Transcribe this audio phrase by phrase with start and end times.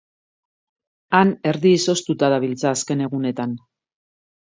[1.19, 3.59] Han erdi izoztuta dabiltza azken egunetan.